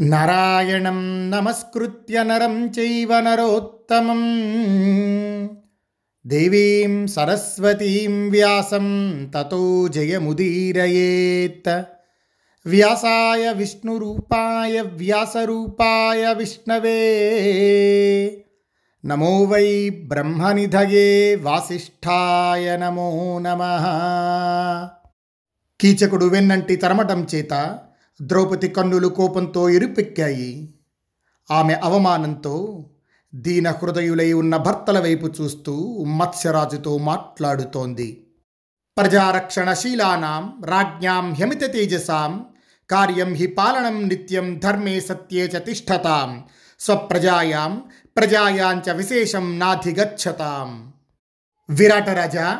[0.00, 4.20] నారాయణం నమస్కృత్య నరం చైవ నరోత్తమం.
[6.26, 11.82] దేవీం సరస్వతీం వ్యాసం తతో జయముదీరయేత్.
[12.66, 17.24] వ్యాసాయ విష్ణురూపాయ వ్యాసరూపాయ విష్ణవే.
[19.04, 23.58] నమో వై బ్రహ్మనిధయే వాసిష్ఠాయ నమో నమ.
[25.80, 27.78] కీచకుడు వెన్నంటి తరమటం చేత
[28.22, 30.74] ద్రౌపది కన్నులు కోపంతో ఇరుపెక్కాయి.
[31.50, 32.86] ఆమె అవమానంతో
[33.34, 38.26] దీన హృదయులై ఉన్న భర్తల వైపు చూస్తూ మత్స్యరాజుతో మాట్లాడుతోంది.
[38.98, 42.46] ప్రజారక్షణశీలానాం రాజ్ఞాం హ్యమిత తేజసాం
[42.90, 46.44] కార్యం హి పాలనం నిత్యం ధర్మే సత్యే చ తిష్టతాం
[46.80, 47.82] స్వప్రజాయాం
[48.16, 50.92] ప్రజాయాంచ విశేషం నాధిగచ్చతాం.
[51.70, 52.58] విరాటరాజా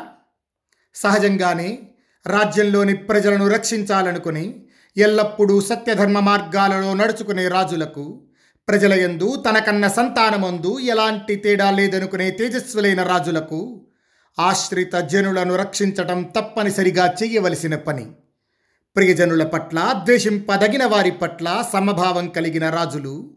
[0.95, 1.79] సహజంగానే
[2.25, 4.65] రాజ్యంలోని ప్రజలను రక్షించాలనుకుని
[4.97, 8.21] ఎల్లప్పుడూ సత్యధర్మ మార్గాలలో నడుచుకునే రాజులకు
[8.67, 13.81] ప్రజలయందు తనకన్న సంతానమందు ఎలాంటి తేడా లేదనుకునే తేజస్వులైన రాజులకు
[14.39, 18.05] ఆశ్రిత జనులను రక్షించటం తప్పనిసరిగా చేయవలసిన పని.
[18.95, 23.33] ప్రియజనుల పట్ల ద్వేషింపదగిన వారి పట్ల సమభావం కలిగిన రాజులు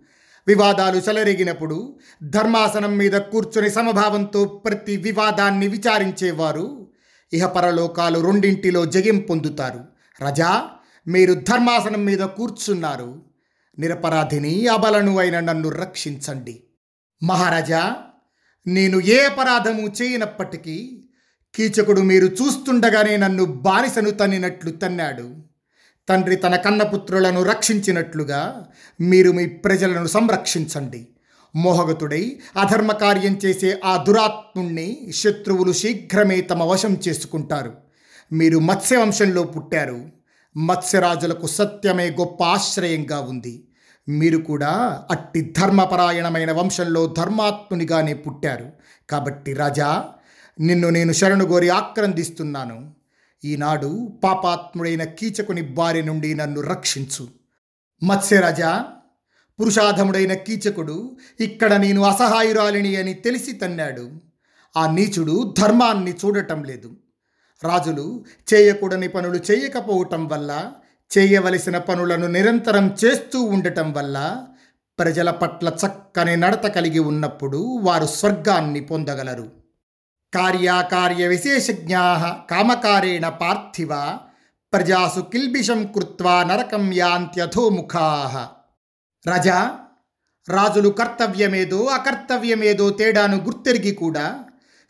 [0.46, 6.89] వివాదాలు చెలరేగినప్పుడు ధర్మాసనం మీద కూర్చుని సమభావంతో ప్రతి వివాదాన్ని విచారించేవారు
[7.33, 9.80] ఇహపరలోకాలు రెండింటిలో జయం పొందుతారు
[10.22, 10.68] రజా
[11.06, 13.22] మీరు ధర్మాసనం మీద కూర్చున్నారు.
[13.78, 16.62] నిరపరాధిని అబలను అయిన నన్ను రక్షించండి.
[17.22, 17.96] మహారాజా
[18.66, 21.05] నేను ఏ అపరాధము చేయనప్పటికీ
[21.55, 25.34] కీచకుడు మీరు చూస్తుండగానే నన్ను బానిసను తన్నినట్లు తన్నాడు.
[26.08, 28.68] తండ్రి తన కన్నపుత్రులను రక్షించినట్లుగా
[29.00, 31.08] మీరు మీ ప్రజలను సంరక్షించండి.
[31.56, 37.72] మోహగతుడై అధర్మ కార్యం చేసే ఆ దురాత్ముణ్ణి శత్రువులు శీఘ్రమే తమ వశం చేసుకుంటారు.
[38.33, 40.23] మీరు మత్స్యవంశంలో పుట్టారు.
[40.56, 43.69] మత్స్యరాజులకు సత్యమే గొప్ప ఆశ్రయంగా ఉంది.
[44.08, 48.70] మీరు కూడా అట్టి ధర్మపరాయణమైన వంశంలో ధర్మాత్మునిగానే పుట్టారు.
[49.11, 50.08] కాబట్టి రాజా
[50.61, 52.95] నిన్ను నేను శరణుగోరి ఆక్రందిస్తున్నాను.
[53.45, 57.29] ఈనాడు పాపాత్ముడైన కీచకుని బారి నుండి నన్ను రక్షించు.
[58.02, 58.84] మత్స్యరాజా
[59.61, 64.11] పురుషాధముడైన కీచకుడు ఇక్కడ నేను అసహాయురాలిని అని తెలిసి తన్నాడు.
[64.77, 66.96] ఆ నీచుడు ధర్మాన్ని చూడటం లేదు.
[67.64, 70.73] రాజులు చేయకూడని పనులు చేయకపోవటం వల్ల
[71.19, 74.47] చేయవలసిన పనులను నిరంతరం చేస్తూ ఉండటం వల్ల
[74.98, 79.53] ప్రజల పట్ల చక్కని నడత కలిగి ఉన్నప్పుడు వారు స్వర్గాన్ని పొందగలరు.
[80.35, 82.03] కార్యాకార్య విశేషజ్ఞా
[82.51, 84.19] కామకారేణ పార్థివ
[84.73, 88.07] ప్రజాసు కిల్బిషం కృత్వా నరకం యాంత్యథోముఖా
[89.29, 89.79] రజా
[90.48, 94.45] రాజులు కర్తవ్యమేదో అకర్తవ్యమేదో తేడాను గుర్తెరిగి కూడా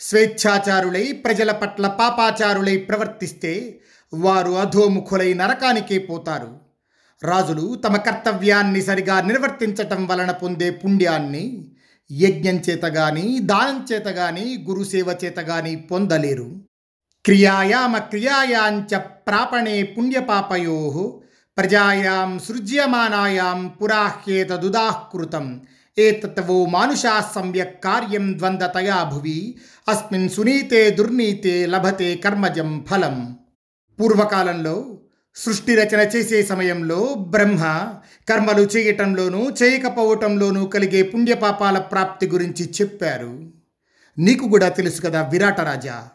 [0.08, 3.80] స్వేచ్ఛాచారులై ప్రజల పట్ల పాపాచారులై ప్రవర్తిస్తే
[4.14, 6.56] వారు అధోముఖులై నరకానికే పోతారు.
[7.22, 11.68] రాజులు తమ కర్తవ్యాన్ని సరిగా నిర్వర్తించటం వలన పొందే పుణ్యాన్ని
[12.12, 16.50] యజ్ఞం చేత గాని దానం చేత గాని గురుసేవ చేత గాని పొందలేరు.
[17.24, 21.20] క్రియాయామ క్రియాయాంచ ప్రాపణే పుణ్యపాపయో
[21.58, 25.60] ప్రజాయాం సృజ్యమానాయాం పురాహ్యేతదుదాహృతం
[25.98, 33.36] ఏతత్వో మానుషా సమ్యక్ కార్యం ద్వంద్వతయా భువి అస్మిన్ సునీతే దుర్నీతే లభతే కర్మజం ఫలం
[34.00, 34.98] పూర్వకాలంలో
[35.34, 37.62] సృష్టి రచన చేసే సమయంలో బ్రహ్మ
[38.28, 43.50] కర్మలు చేయటంలోనూ చేయకపోవటంలోనూ కలిగే పుణ్యపాపాల ప్రాప్తి గురించి చెప్పారు।
[44.18, 46.08] నీకు కూడా తెలుసు కదా విరాటరాజా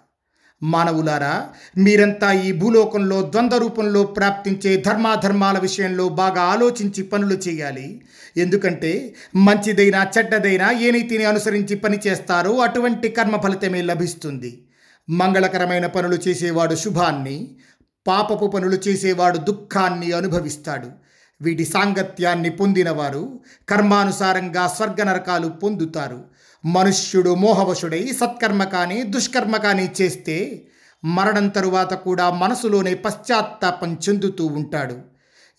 [0.63, 1.47] మానవులారా
[1.77, 8.01] మీరంతా ఈ భూలోకంలో ద్వంద్వ రూపంలో ప్రాప్తించే ధర్మాధర్మాల విషయంలో బాగా ఆలోచించి పనులు చేయాలి.
[8.37, 14.65] ఎందుకంటే మంచిదైనా చెడ్డదైనా ఏ నీతిని అనుసరించి పని చేస్తారో అటువంటి కర్మ ఫలితమే లభిస్తుంది.
[15.09, 17.55] మంగళకరమైన పనులు చేసేవాడు శుభాన్ని
[18.07, 20.87] పాపపు పనులు చేసేవాడు దుఃఖాన్ని అనుభవిస్తాడు.
[21.41, 26.23] వీటి సాంగత్యాన్ని పొందినవారు కర్మానుసారంగా స్వర్గ నరకాలు పొందుతారు.
[26.65, 30.65] మనుష్యుడు మోహవశుడై సత్కర్మ కానీ దుష్కర్మ కానీ చేస్తే
[31.05, 34.97] మరణం తరువాత కూడా మనసులోనే పశ్చాత్తాపం చెందుతూ ఉంటాడు.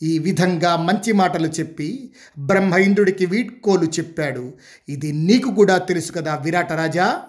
[0.03, 4.54] ఈ విధంగా మంచి మాటలు చెప్పి బ్రహ్మ ఇంద్రుడికి వీడ్కోలు చెప్పాడు.
[4.89, 7.22] ఇది నీకు కూడా తెలుసు కదా విరాటరాజా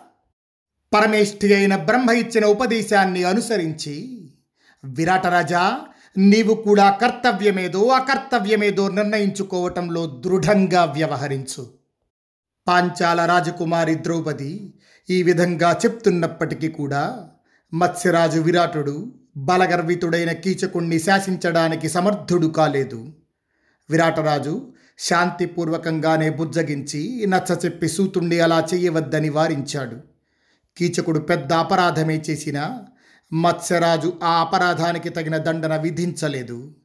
[0.93, 4.27] పరమేష్ఠి అయిన బ్రహ్మ ఇచ్చిన ఉపదేశాన్ని అనుసరించి
[4.85, 5.79] విరాటరాజా
[6.17, 11.80] నీవు కూడా కర్తవ్యమేదో అకర్తవ్యమేదో నిర్ణయించుకోవటంలో దృఢంగా వ్యవహరించు.
[12.67, 14.73] పాంచాల రాజకుమారి ద్రౌపది
[15.09, 17.29] ఈ విధంగా చెప్తున్నప్పటికీ కూడా
[17.73, 23.13] మత్స్యరాజు విరాటుడు బలగర్వితుడైన కీచకుణ్ణి శాసించడానికి సమర్థుడు కాలేదు.
[23.89, 29.97] విరాటరాజు శాంతిపూర్వకంగానే బుజ్జగించి నచ్చచెప్పి సూతుణ్ణి అలా చేయవద్దని వారించాడు.
[30.77, 32.85] కీచకుడు పెద్ద అపరాధమే చేసినా
[33.33, 36.75] మత్స్యరాజు ఆ అపరాధానికి తగిన దండన విధించలేదు.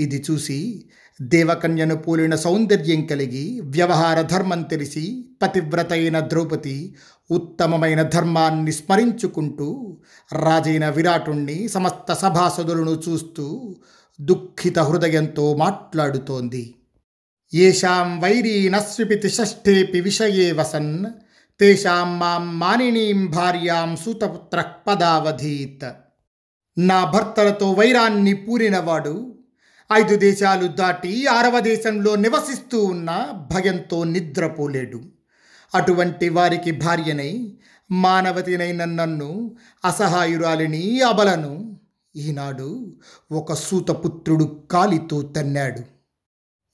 [0.00, 0.84] ఇది చూసి
[1.22, 6.94] దేవకన్యను పోలిన సౌందర్యం కలిగి వ్యవహార ధర్మం తెలిసి పతివ్రతైన ద్రౌపది
[7.30, 9.98] ఉత్తమమైన ధర్మాన్ని స్మరించుకుంటూ
[10.32, 13.76] రాజైన విరాటుణ్ణి సమస్త సభాసదులను చూస్తూ
[14.20, 16.74] దుఃఖిత హృదయంతో మాట్లాడుతోంది.
[17.54, 21.04] ఏషాం వైరీ నస్విపితి షష్ఠేపి విషయే వసన్
[21.60, 25.92] తేషాం మాం మానినీం భార్యాం సూతపుత్ర పదావధీత్.
[26.78, 29.33] నా భర్తలతో వైరాన్ని పూరినవాడు
[29.92, 35.02] ఐదు దేశాలు దాటి ఆరవ దేశంలో నివసిస్తూ ఉన్న భయంతో నిద్రపోలేడు.
[35.74, 37.58] అటువంటి వారికి భార్యనై
[37.90, 41.78] మానవతినైన నన్ను అసహాయురాలిని అబలను
[42.16, 42.96] ఈనాడు
[43.32, 45.80] ఒక సూతపుత్రుడు కాలితో తన్నాడు.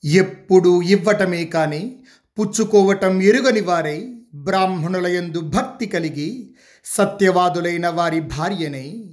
[0.07, 2.05] ఎప్పుడు ఇవ్వటమే కానీ
[2.39, 6.55] పుచ్చుకోవటం ఎరుగని వారై బ్రాహ్మణులయందు భక్తి కలిగి
[6.85, 9.10] సత్యవాదులైన వారి భార్యనై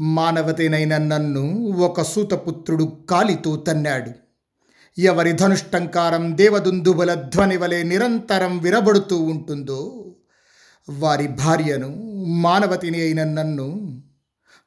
[0.00, 4.10] మానవతేనైన నన్ను ఒక సూతపుత్రుడు కాలితో తన్నాడు.
[5.00, 10.04] ఎవరి ధనుష్టంకారం దేవదుందుబల ధ్వని వలె నిరంతరం విరబడుతూ ఉంటుందో
[10.88, 14.02] వారి భార్యను మానవతిని అయిన నన్ను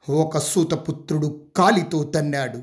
[0.08, 2.62] ఒక సూతపుత్రుడు కాలితో తన్నాడు.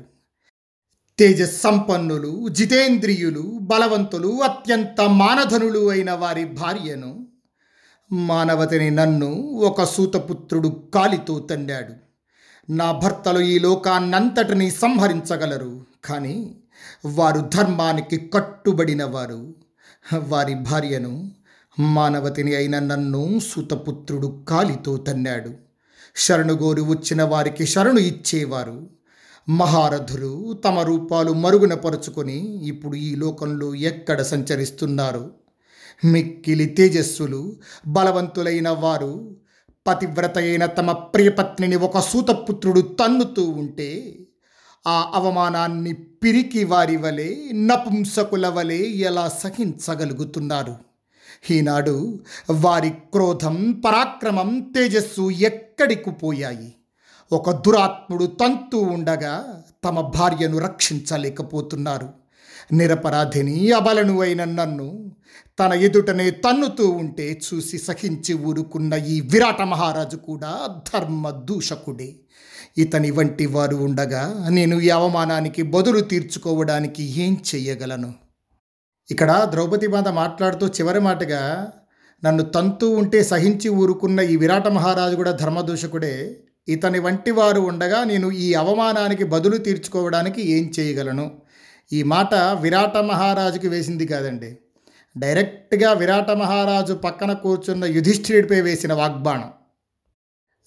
[1.18, 7.28] తేజస్సంపన్నులు జితేంద్రియులు బలవంతులు అత్యంత మానధనులు అయిన వారి భార్యను
[8.12, 12.07] మానవతిని నన్ను ఒక సూతపుత్రుడు కాలితో తన్నాడు.
[12.70, 15.84] నా భర్తలు ఈ లోకాన్నంతటిని సంహరించగలరు.
[16.04, 16.56] కానీ
[17.04, 19.54] వారు ధర్మానికి కట్టుబడిన వారు
[20.14, 21.30] వారి భార్యను
[21.80, 25.50] మానవతిని అయిన నన్ను సుతపుత్రుడు కాలితో తన్నాడు.
[26.16, 28.86] శరణుగోరు వచ్చిన వారికి శరణు ఇచ్చేవారు.
[29.48, 35.30] మహారథులు తమ రూపాలు మరుగున పరుచుకొని ఇప్పుడు ఈ లోకంలో ఎక్కడ సంచరిస్తున్నారు?
[36.04, 37.56] మిక్కిలి తేజస్సులు
[37.86, 39.36] బలవంతులైన వారు
[39.86, 44.18] పతివ్రత అయిన తమ ప్రియపత్నిని ఒక సూతపుత్రుడు తన్నుతూ ఉంటే
[44.86, 50.76] ఆ అవమానాన్ని పిరికి వారి వలె నపుంసకుల వలె ఎలా సహించగలుగుతున్నారు?
[51.50, 52.18] ఈనాడు
[52.50, 56.74] వారి క్రోధం పరాక్రమం తేజస్సు ఎక్కడికి పోయాయి?
[57.32, 62.17] ఒక దురాత్ముడు తంతూ ఉండగా తమ భార్యను రక్షించలేకపోతున్నారు.
[62.72, 65.12] నిరపరాధిని అబలను అయిన నన్ను
[65.60, 72.16] తన ఎదుటనే తన్నుతూ ఉంటే చూసి సహించి ఊరుకున్న ఈ విరాట మహారాజు కూడా ధర్మ దూషకుడే
[72.78, 78.14] ఇతని వంటి వారు ఉండగా నేను ఈ అవమానానికి బదులు తీర్చుకోవడానికి ఏం చెయ్యగలను?
[79.10, 81.68] ఇక్కడ ద్రౌపది మాత మాట్లాడుతూ చివరి మాటగా
[82.24, 86.36] నన్ను తంతు ఉంటే సహించి ఊరుకున్న ఈ విరాట మహారాజు కూడా ధర్మదూషకుడే.
[86.68, 91.30] ఇతని వంటి వారు ఉండగా నేను ఈ అవమానానికి బదులు తీర్చుకోవడానికి ఏం చేయగలను
[91.92, 94.58] ఈ మాట విరాట మహారాజుకి వేసింది కాదండి.
[95.16, 99.52] డైరెక్ట్గా విరాట మహారాజు పక్కన కూర్చున్న యుధిష్ఠిరుడిపై వేసిన వాగ్బాణం.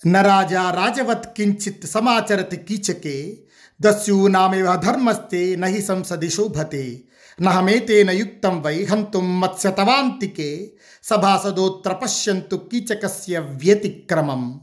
[0.08, 3.44] నరాజా రాజవత్ కించిత్ సమాచరతి కీచకే
[3.82, 7.02] దస్యూనామేవ ధర్మస్తే నహి సంసది శోభతే
[7.42, 14.62] నహమేతేన యుక్తం వై హంతుం మత్స్యతవాంతికే సభాసదోత్ర పశ్యంతు కీచకస్య వ్యతిక్రమం.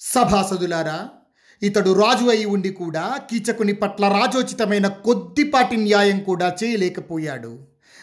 [0.00, 1.08] సభాసదులారా
[1.62, 7.58] ఇతడు రాజు అయి ఉండి కూడా కీచకుని పట్ల రాజోచితమైన కొద్దిపాటి న్యాయం కూడా చేయలేకపోయాడు.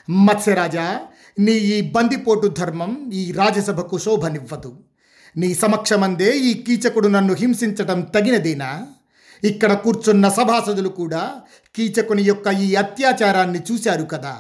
[0.10, 1.00] మత్స్యరాజా
[1.40, 4.80] నీ ఈ బందిపోటు ధర్మం ఈ రాజసభకు శోభనివ్వదు.
[5.38, 8.88] నీ సమక్షమందే ఈ కీచకుడు నన్ను హింసించటం తగినదేనా?
[9.44, 11.32] ఇక్కడ కూర్చున్న సభాసదులు కూడా
[11.76, 14.38] కీచకుని యొక్క ఈ అత్యాచారాన్ని చూశారు కదా.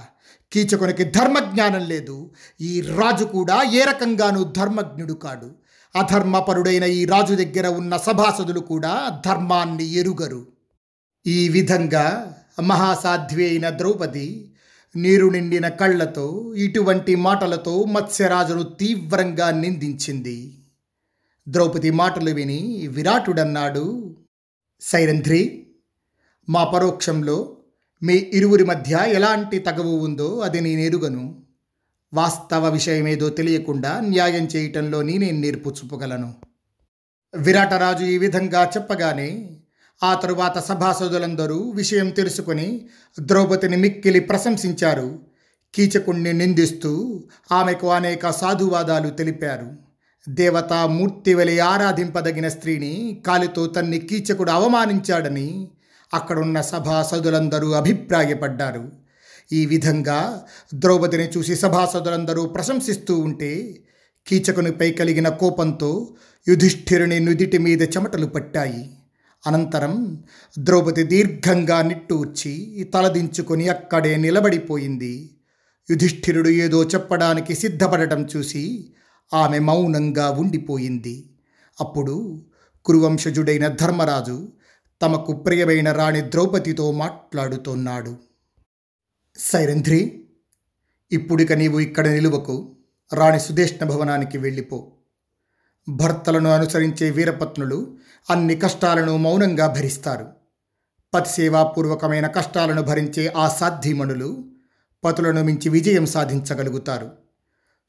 [0.51, 2.31] కీచకునికి ధర్మజ్ఞానం లేదు.
[2.61, 5.62] ఈ రాజు కూడా ఏ రకంగానూ ధర్మజ్ఞుడు కాడు.
[5.95, 10.47] అధర్మపరుడైన ఈ రాజు దగ్గర ఉన్న సభాసదులు కూడా ధర్మాన్ని ఎరుగరు.
[11.27, 14.53] ఈ విధంగా మహాసాధ్వి అయిన ద్రౌపది
[14.95, 20.59] నీరు నిండిన కళ్ళతో ఇటువంటి మాటలతో మత్స్యరాజును తీవ్రంగా నిందించింది.
[21.47, 24.15] ద్రౌపది మాటలు విని విరాటుడన్నాడు
[24.81, 25.67] సైరంధ్రి
[26.49, 27.57] మా పరోక్షంలో
[28.03, 31.42] మీ ఇరువురి మధ్య ఎలాంటి తగవు ఉందో అది నేను ఎరుగను.
[32.13, 36.33] వాస్తవ విషయమేదో తెలియకుండా న్యాయం చేయటంలో నేనే నేర్పు చూపగలను.
[37.35, 39.49] విరాటరాజు ఈ విధంగా చెప్పగానే
[40.03, 42.81] ఆ తరువాత సభాసదులందరూ విషయం తెలుసుకొని
[43.19, 45.19] ద్రౌపదిని మిక్కిలి ప్రశంసించారు.
[45.75, 49.71] కీచకుణ్ణి నిందిస్తూ ఆమెకు అనేక సాధువాదాలు తెలిపారు.
[50.29, 55.67] దేవతా మూర్తి వలె ఆరాధింపదగిన స్త్రీని కాలితో తన్ని కీచకుడు అవమానించాడని
[56.13, 59.02] అక్కడున్న సభాసదులందరూ అభిప్రాయపడ్డారు.
[59.51, 63.79] ఈ విధంగా ద్రౌపదిని చూసి సభాసదులందరూ ప్రశంసిస్తూ ఉంటే
[64.27, 66.15] కీచకునిపై కలిగిన కోపంతో
[66.47, 68.89] యుధిష్ఠిరుని నుదిటి మీద చెమటలు పట్టాయి.
[69.47, 70.23] అనంతరం
[70.59, 75.29] ద్రౌపది దీర్ఘంగా నిట్టూర్చి తలదించుకొని అక్కడే నిలబడిపోయింది.
[75.89, 78.89] యుధిష్ఠిరుడు ఏదో చెప్పడానికి సిద్ధపడటం చూసి
[79.33, 81.29] ఆమె మౌనంగా ఉండిపోయింది.
[81.81, 82.41] అప్పుడు
[82.85, 84.47] కురువంశజుడైన ధర్మరాజు
[85.01, 88.15] తమకు ప్రియమైన రాణి ద్రౌపదితో మాట్లాడుతున్నాడు.
[89.37, 90.25] సైరంధ్రి
[91.11, 92.75] ఇప్పుడిక నీవు ఇక్కడ నిలువకు
[93.13, 94.91] రాణి సుదేష్ణ భవనానికి వెళ్ళిపో.
[95.89, 97.97] భర్తలను అనుసరించే వీరపత్నులు
[98.29, 100.27] అన్ని కష్టాలను మౌనంగా భరిస్తారు.
[101.13, 104.45] పతిసేవాపూర్వకమైన కష్టాలను భరించే ఆ సాధ్యమణులు
[105.03, 107.11] పతులను మించి విజయం సాధించగలుగుతారు.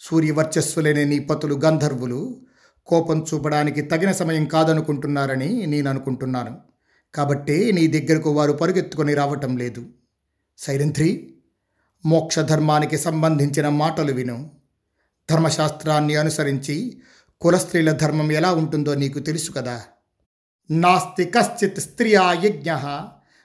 [0.01, 2.41] సూర్యవర్చస్సులైన నీ పతులు గంధర్వులు
[2.87, 6.61] కోపం చూపడానికి తగిన సమయం కాదనుకుంటున్నారని నేను అనుకుంటున్నాను.
[7.15, 9.87] కాబట్టే నీ దగ్గరకు వారు పరుగెత్తుకొని రావటం లేదు.
[10.59, 11.34] సైరంధ్రి త్రీ.
[12.41, 14.51] ధర్మానికి సంబంధించిన మాటలు విను.
[15.31, 17.01] ధర్మశాస్త్రాన్ని అనుసరించి
[17.41, 19.83] కులస్త్రీల ధర్మం ఎలా ఉంటుందో నీకు తెలుసు కదా.
[20.71, 22.73] నాస్తి కశ్చిత్ స్త్రియా యజ్ఞ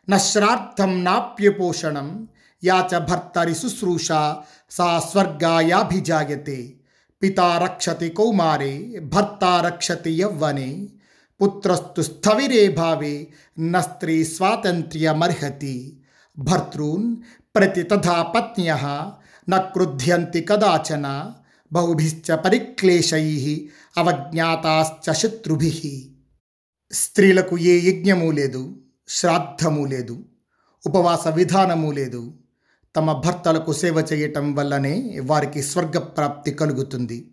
[0.09, 2.27] నశ్రార్థం నాప్యపోషణం
[2.63, 4.07] యాచ భర్తరి శుశ్రూష
[4.71, 6.73] సా స్వర్గాయాభిజాయతే.
[7.23, 10.89] పితా రక్షతి కౌమారే భర్త రక్షతి యవ్వనే.
[11.41, 13.27] పుత్రస్తు స్థవిరే భావే
[13.59, 15.95] న స్త్రీ స్వాతంత్ర్యమర్హతి.
[16.37, 17.17] భర్తృన్
[17.55, 18.77] ప్రతి తథా పత్న్య
[19.49, 21.31] న క్రుధ్యంతి కదాచన
[21.73, 26.15] బహుభిశ్చ పరిక్లేశై అవజ్ఞాతాశ్చ శత్రుభి.
[26.91, 28.77] స్త్రీలకు ఏ యజ్ఞము లేదు
[29.07, 30.25] శ్రాద్ధము లేదు
[30.87, 32.33] ఉపవాస విధానము లేదు.
[32.95, 37.31] తమ భర్తలకు సేవ చేయటం వల్లనే వారికి స్వర్గప్రాప్తి కలుగుతుంది.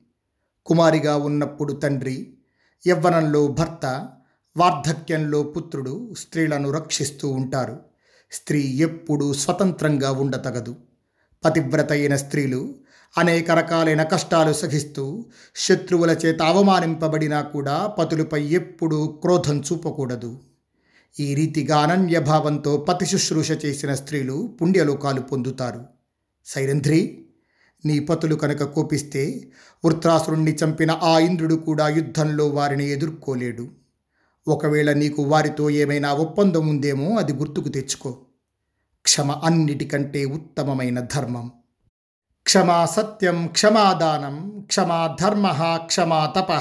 [0.67, 2.35] కుమారిగా ఉన్నప్పుడు తండ్రి
[2.87, 4.09] యవ్వనంలో భర్త
[4.57, 7.96] వార్ధక్యంలో పుత్రుడు స్త్రీలను రక్షిస్తూ ఉంటారు.
[8.31, 10.77] స్త్రీ ఎప్పుడూ స్వతంత్రంగా ఉండతగదు.
[11.45, 12.75] పతివ్రత అయిన స్త్రీలు
[13.19, 20.39] అనేక రకాలైన కష్టాలు సహిస్తూ శత్రువుల చేత అవమానింపబడినా కూడా పతులపై ఎప్పుడూ క్రోధం చూపకూడదు.
[21.21, 25.85] ఈ రీతిగా అనన్యభావంతో పతి శుశ్రూష చేసిన స్త్రీలు పుణ్యలోకాలు పొందుతారు.
[26.47, 27.27] సైరంధ్రి
[27.85, 29.51] నీ పతులు కనుక కోపిస్తే
[29.85, 33.69] వృత్రాసురుణ్ణి చంపిన ఆ ఇంద్రుడు కూడా యుద్ధంలో వారిని ఎదుర్కోలేడు.
[34.49, 38.19] ఒకవేళ నీకు వారితో ఏమైనా ఒప్పందం ఉందేమో అది గుర్తుకు తెచ్చుకో.
[39.03, 41.53] క్షమ అన్నిటికంటే ఉత్తమమైన ధర్మం.
[42.43, 46.53] క్షమా సత్యం క్షమాదానం క్షమా ధర్మ క్షమా తప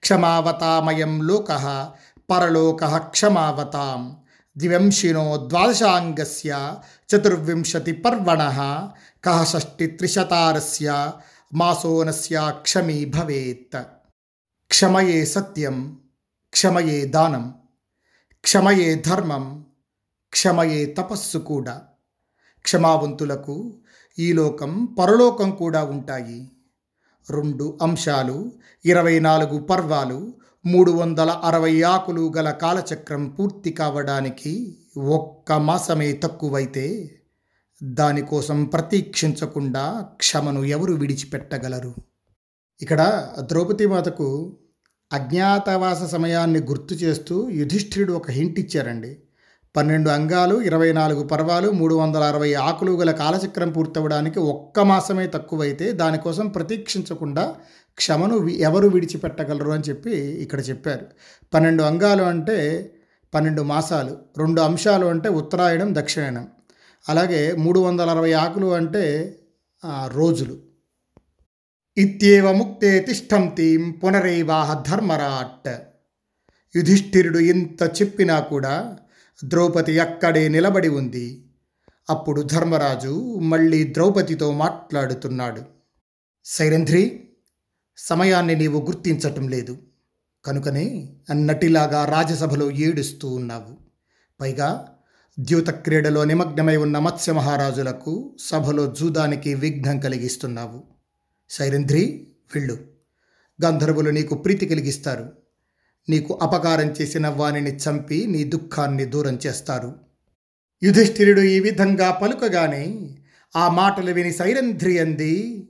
[0.00, 1.92] క్షమావతామయం లోక
[2.30, 4.16] పరలోక క్షమావతాం.
[4.56, 6.76] ద్వివంశినో ద్వాదశాంగస్య
[7.14, 8.42] చతుర్వింశతి పర్వణ
[9.24, 11.12] కహ షష్టిత్రిశతారస్య
[11.54, 13.82] మాసోనస్య క్షమీ భవేత్.
[14.66, 16.01] క్షమయే సత్యం.
[16.52, 17.54] క్షమయే దానం
[18.44, 19.64] క్షమయే ధర్మం
[20.32, 21.82] క్షమయే తపస్సు కూడా.
[22.62, 23.78] క్షమావంతులకు
[24.18, 26.50] ఈ లోకం పరలోకం కూడా ఉంటాయి.
[27.30, 28.52] రెండు అంశాలు
[28.84, 30.34] ఇరవై నాలుగు పర్వాలు
[30.66, 37.18] మూడు వందల అరవై ఆకులు గల కాలచక్రం పూర్తి కావడానికి ఒక్క మాసమే తక్కువైతే
[37.82, 41.94] దానికోసం ప్రతీక్షించకుండా క్షమను ఎవరు విడిచిపెట్టగలరు?
[42.82, 44.58] ఇక్కడ ద్రౌపది మాతకు
[45.12, 49.16] అజ్ఞాతవాస సమయాన్ని గుర్తు చేస్తూ యుధిష్ఠిరుడు ఒక హింట్ ఇచ్చారండి.
[49.76, 55.92] పన్నెండు అంగాలు ఇరవై నాలుగు పర్వాలు మూడు వందల అరవై ఆకులు గల కాలచక్రం పూర్తవడానికి ఒక్క మాసమే తక్కువైతే
[55.92, 57.54] దానికోసం ప్రతీక్షించకుండా
[57.96, 61.06] క్షమను వి- ఎవరు విడిచిపెట్టగలరు అని చెప్పి ఇక్కడ చెప్పారు.
[61.54, 62.90] పన్నెండు అంగాలు అంటే
[63.34, 66.48] పన్నెండు మాసాలు రెండు అంశాలు అంటే ఉత్తరాయణం దక్షిణాయనం
[67.08, 69.34] అలాగే మూడు వందల అరవై ఆకులు అంటే
[70.06, 70.71] రోజులు.
[71.96, 75.76] ఇత్యేవ ముక్తే తిష్టంతీం పునరేవాహ ధర్మరాట్.
[76.76, 78.98] యుధిష్ఠిరుడు ఇంత చెప్పినా కూడా
[79.44, 81.46] ద్రౌపది అక్కడే నిలబడి ఉంది.
[82.10, 85.62] అప్పుడు ధర్మరాజు మళ్ళీ ద్రౌపదితో మాట్లాడుతున్నాడు.
[86.44, 87.28] శైరంధ్రి
[87.96, 89.78] సమయాన్ని నీవు గుర్తించటం లేదు.
[90.44, 93.76] కనుకనే నటిలాగా రాజసభలో ఏడుస్తూ ఉన్నావు.
[94.40, 94.94] పైగా
[95.40, 100.91] ద్యూత క్రీడలో నిమగ్నమై ఉన్న మత్స్య మహారాజులకు సభలో జూదానికి విఘ్నం కలిగిస్తున్నావు.
[101.52, 102.78] సైరంధ్రి వెళ్ళు.
[103.64, 105.32] గంధర్వులు నీకు ప్రీతి కలిగిస్తారు.
[106.08, 109.94] నీకు అపకారం చేసిన వానిని చంపి నీ దుఃఖాన్ని దూరం చేస్తారు.
[110.82, 113.16] యుధిష్ఠిరుడు ఈ విధంగా పలుకగానే
[113.56, 115.68] ఆ మాటలు విని సైరంధ్రి అంది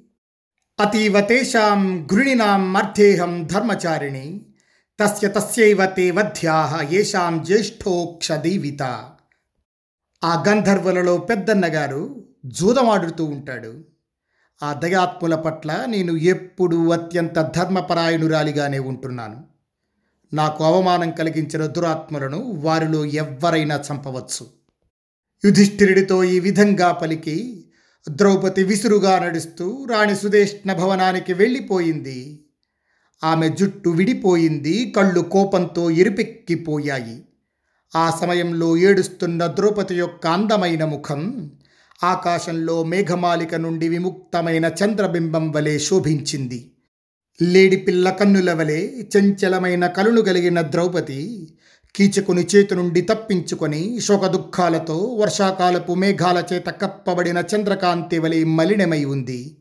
[0.80, 4.46] అతీవ తేషాం గృణినాం అర్థేహం ధర్మచారిణి
[5.00, 8.82] తస్య తస్యైవ తే వధ్యాహ ఏషాం జ్యేష్ఠోక్ష దీవిత.
[10.24, 13.91] ఆ గంధర్వులలో పెద్దన్నగారు జూదమాడుతూ ఉంటాడు.
[14.62, 19.44] ఆ దయాత్ముల పట్ల నేను ఎప్పుడూ అత్యంత ధర్మపరాయణురాలిగానే ఉంటున్నాను.
[20.34, 24.46] నాకు అవమానం కలిగించిన దురాత్మలను వారిలో ఎవ్వరైనా చంపవచ్చు.
[25.44, 27.64] యుధిష్ఠిరుడితో ఈ విధంగా పలికి
[28.08, 32.46] ద్రౌపది విసురుగా నడుస్తూ రాణి సుదేష్ణ భవనానికి వెళ్ళిపోయింది.
[33.24, 37.24] ఆమె జుట్టు విడిపోయింది కళ్ళు కోపంతో ఎరుపెక్కిపోయాయి.
[37.96, 41.50] ఆ సమయంలో ఏడుస్తున్న ద్రౌపది యొక్క అందమైన ముఖం
[42.04, 46.70] ఆకాశంలో మేఘమాలిక నుండి విముక్తమైన చంద్రబింబం వలె శోభించింది.
[47.42, 51.48] లేడి పిల్ల కన్నుల వలె చంచలమైన కలులు కలిగిన ద్రౌపది
[51.94, 59.56] కీచకుని చేతి నుండి తప్పించుకొని శోకదుఃఖాలతో వర్షాకాలపు మేఘాల చేత కప్పబడిన చంద్రకాంతి వలె మలినమై ఉంది.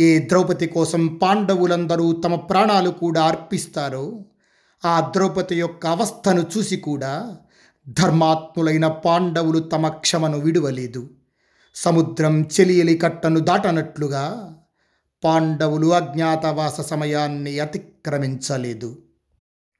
[0.00, 4.24] ఏ ద్రౌపది కోసం పాండవులందరూ తమ ప్రాణాలు కూడా అర్పిస్తారో
[4.84, 7.36] ఆ ద్రౌపది యొక్క అవస్థను చూసి కూడా
[7.88, 11.19] ధర్మాత్ములైన పాండవులు తమ క్షమను విడువలేదు.
[11.74, 14.56] సముద్రం చెలియలి కట్టను దాటనట్లుగా
[15.24, 18.98] పాండవులు అజ్ఞాతవాస సమయాన్ని అతిక్రమించలేదు.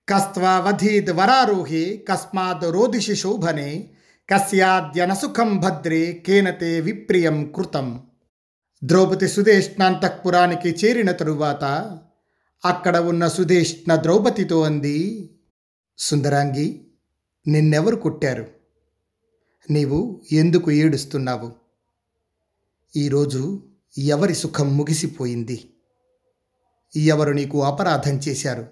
[0.08, 3.90] కస్త్వధీద్ వరారోహే కస్మాద్ రోదిషి శోభనే
[4.30, 8.02] కస్యాద్యన సుఖం భద్రే కేనతే విప్రియం కృతం.
[8.84, 11.98] ద్రౌపది సుధేష్ణాంతఃపురానికి చేరిన తరువాత
[12.64, 15.30] అక్కడ ఉన్న సుధేష్ణ ద్రౌపదితో అంది
[15.98, 16.86] సుందరాంగి
[17.48, 18.46] నిన్నెవరు కొట్టారు?
[19.70, 21.59] నీవు ఎందుకు ఏడుస్తున్నావు?
[22.96, 23.62] ఈరోజు
[23.98, 25.74] ఎవరి సుఖం ముగిసిపోయింది?
[26.96, 28.66] ఎవరు నీకు అపరాధం చేశారు?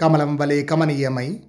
[0.00, 1.40] కమలం వలె కమనీయమై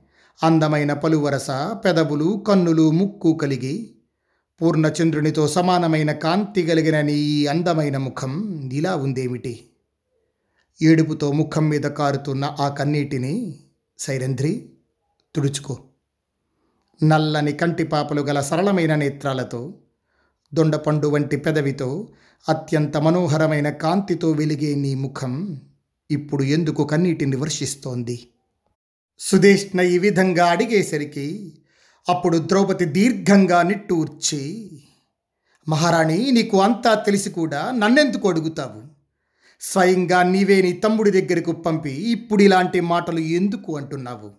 [0.44, 1.48] అందమైన పలువరస
[1.86, 3.96] పెదవులు కన్నులు ముక్కు కలిగి
[4.62, 9.70] పూర్ణచంద్రునితో సమానమైన కాంతి కలిగిన నీ ఈ అందమైన ముఖం ఇలా ఉందేమిటి?
[10.82, 13.60] ఏడుపుతో ముఖం మీద కారుతున్న ఆ కన్నీటిని
[14.00, 14.70] సైరంధ్రి
[15.36, 15.78] తుడుచుకో.
[17.04, 19.74] నల్లని కంటిపాపలు గల సరళమైన నేత్రాలతో
[20.54, 22.08] దొండపండు వంటి పెదవితో
[22.50, 25.62] అత్యంత మనోహరమైన కాంతితో వెలిగే నీ ముఖం
[26.12, 28.30] ఇప్పుడు ఎందుకు కన్నీటిని వర్షిస్తోంది?
[29.20, 31.54] సుదేష్ణ ఈ విధంగా అడిగేసరికి
[32.10, 34.72] అప్పుడు ద్రౌపది దీర్ఘంగా నిట్టూర్చి
[35.68, 38.82] మహారాణి నీకు అంతా తెలిసి కూడా నన్నెందుకు అడుగుతావు?
[39.62, 44.32] స్వయంగా నీవే నీ తమ్ముడి దగ్గరకు పంపి ఇప్పుడు ఇలాంటి మాటలు ఎందుకు అంటున్నావు?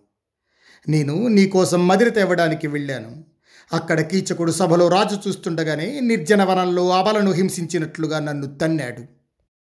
[0.89, 3.30] నేను నీకోసం మదిరి తేవడానికి వెళ్ళాను.
[3.73, 9.03] అక్కడ కీచకుడు సభలో రాజు చూస్తుండగానే నిర్జన వనంలో అబలను హింసించినట్లుగా నన్ను తన్నాడు.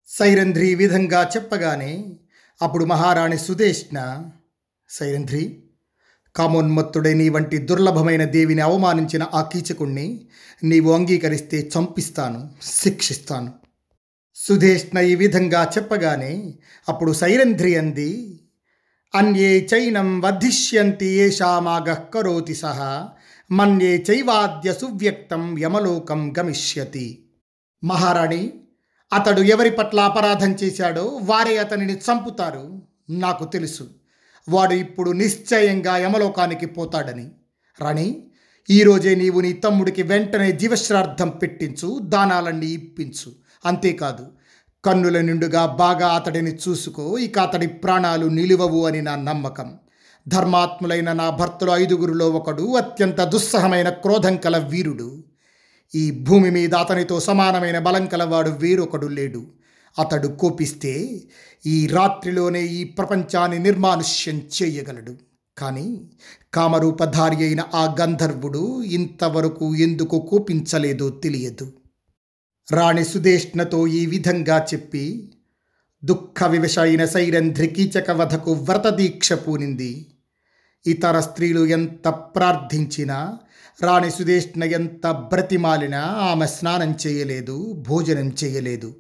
[0.08, 2.06] సైరంధ్రి ఈ విధంగా చెప్పగానే
[2.62, 4.24] అప్పుడు మహారాణి సుదేష్ణ
[4.90, 5.64] సైరంధ్రి
[6.36, 10.28] కామోన్మత్తుడే నీ వంటి దుర్లభమైన దేవిని అవమానించిన ఆ కీచకుణ్ణి
[10.64, 13.54] నీవు అంగీకరిస్తే చంపిస్తాను శిక్షిస్తాను.
[14.36, 16.54] సుధేష్ణ ఈ విధంగా చెప్పగానే
[16.90, 18.40] అప్పుడు సైరంధ్రి అంది
[19.16, 23.10] అన్యే చైనం వధిష్యంతి ఏషామాగ కరోతి సహా
[23.52, 27.26] మన్యే చైవాద్య సువ్యక్తం యమలోకం గమిష్యతి.
[27.84, 28.54] మహారాణి
[29.14, 33.90] అతడు ఎవరి పట్ల అపరాధం చేశాడో వారే అతనిని చంపుతారు నాకు తెలుసు.
[34.50, 37.32] వాడు ఇప్పుడు నిశ్చయంగా యమలోకానికి పోతాడని.
[37.82, 38.28] రాణి
[38.70, 43.32] ఈరోజే నీవు నీ తమ్ముడికి వెంటనే జీవశ్రార్థం పెట్టించు దానాలన్నీ ఇప్పించు.
[43.66, 44.28] అంతేకాదు
[44.86, 49.78] కన్నుల నిండుగా బాగా అతడిని చూసుకో ఇక అతడి ప్రాణాలు నిలువవు అని నా నమ్మకం.
[50.28, 55.24] ధర్మాత్ములైన నా భర్తలు ఐదుగురిలో ఒకడు అత్యంత దుస్సహమైన క్రోధం కల వీరుడు.
[55.96, 59.44] ఈ భూమి మీద అతనితో సమానమైన బలం కలవాడు వేరొకడు లేడు.
[60.00, 61.24] అతడు కోపిస్తే
[61.66, 65.16] ఈ రాత్రిలోనే ఈ ప్రపంచాన్ని నిర్మానుష్యం చేయగలడు.
[65.58, 66.02] కానీ
[66.54, 71.74] కామరూపధారి అయిన ఆ గంధర్వుడు ఇంతవరకు ఎందుకు కోపించలేదో తెలియదు.
[72.72, 75.34] రాణి సుదేష్ణతో ఈ విధంగా చెప్పి
[76.06, 80.08] దుఃఖ వివశ అయిన సైరంధ్రి కీచక వధకు వ్రతదీక్ష పూనింది.
[80.86, 83.40] ఇతర స్త్రీలు ఎంత ప్రార్థించినా
[83.82, 88.96] రాణి సుదేష్ణ ఎంత బ్రతిమాలినా ఆమె స్నానం చేయలేదు భోజనం చేయలేదు.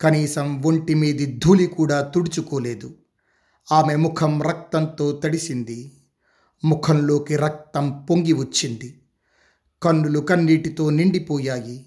[0.00, 2.94] కనీసం ఒంటి మీది ధూళి కూడా తుడుచుకోలేదు.
[3.72, 5.92] ఆమె ముఖం రక్తంతో తడిసింది.
[6.64, 9.00] ముఖంలోకి రక్తం పొంగి వచ్చింది.
[9.82, 11.86] కన్నులు కన్నీటితో నిండిపోయాయి.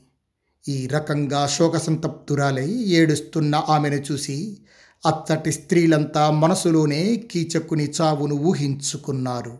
[0.69, 4.57] ఈ రకంగా శోకసంతప్తురాలై ఏడుస్తున్న ఆమెను చూసి
[5.05, 9.57] అత్తటి స్త్రీలంతా మనసులోనే కీచకుని చావును ఊహించుకున్నారు.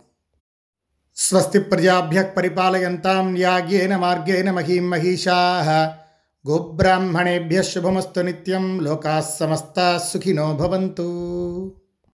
[1.16, 5.34] స్వస్తి ప్రజాభ్య పరిపాలయంతాం యాగ్యేన మార్గేణ మహీం మహిషా.
[6.48, 11.08] గోబ్రాహ్మణేభ్య శుభమస్తు నిత్యం లోకా సమస్త సుఖినో భవంతు.